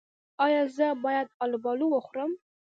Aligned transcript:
ایا 0.45 0.61
زه 0.75 0.87
باید 1.03 1.27
الوبالو 1.43 1.85
وخورم؟ 1.91 2.31